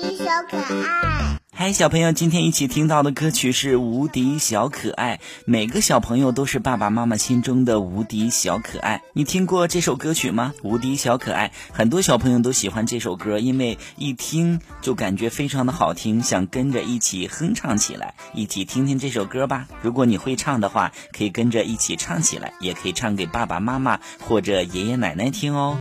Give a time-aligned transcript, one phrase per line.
[0.00, 1.38] 敌小可爱。
[1.50, 5.16] 嗨，小朋友，今天一起听到的歌曲是《无敌小可爱》。
[5.44, 9.02] 每个小朋友都是爸爸妈妈心中的无敌小可爱。
[9.12, 10.54] 你听过这首歌曲吗？
[10.62, 18.14] 《无敌小可爱》，很多小朋友都喜欢这首歌，因为一听就感觉非常的好听，想跟着一起哼唱起来。
[18.34, 19.66] 一起听听这首歌吧。
[19.82, 25.76] 如果你会唱的话，可以跟着一起唱起来，也可以唱给爸爸妈妈或者爷爷奶奶听哦。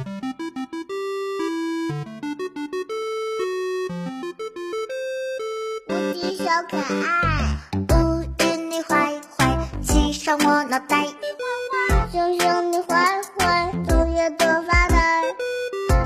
[6.57, 7.55] 小可爱，
[7.93, 11.05] 乌云你坏坏，骑上我脑袋。
[12.11, 15.21] 熊熊你坏坏，头也多发呆。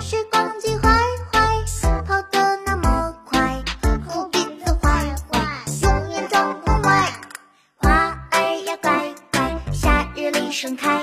[0.01, 0.89] 时光机坏
[1.31, 1.63] 坏，
[2.05, 3.63] 跑得那么快。
[4.05, 5.39] 猴鼻子坏坏，
[5.83, 7.09] 永远装不坏。
[7.77, 7.89] 花
[8.31, 8.91] 儿要乖
[9.31, 10.99] 乖，夏日里盛开。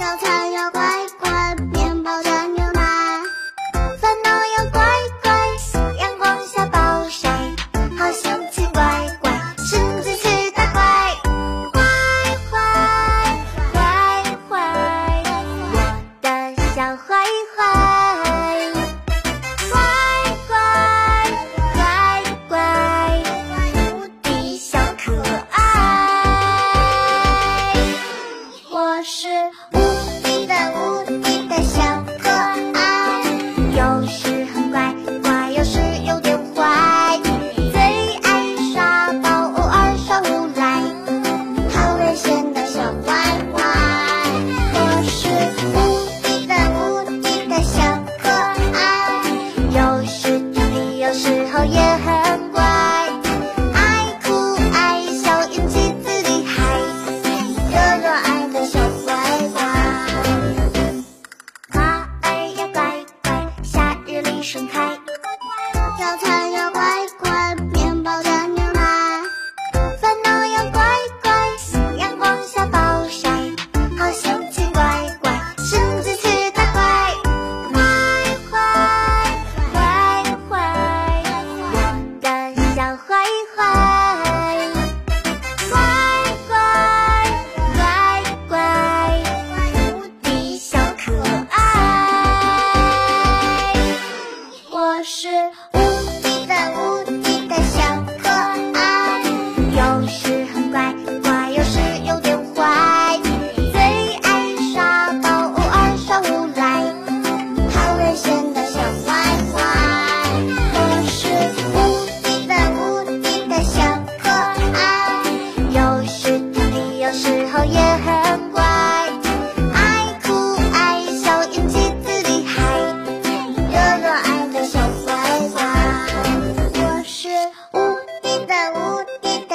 [0.00, 0.82] 药材要乖
[16.96, 16.98] 的
[17.56, 17.91] 小
[51.52, 52.41] 好也很
[95.14, 95.28] 是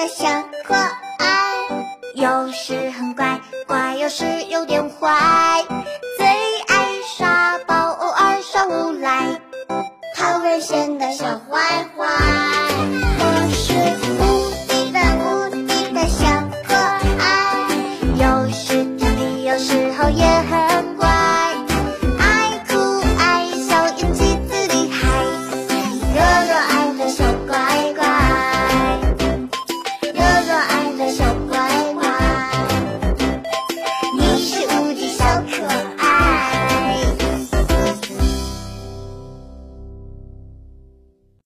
[0.07, 0.25] 小
[0.63, 1.68] 可爱，
[2.16, 5.63] 有时很乖，乖有时有点坏，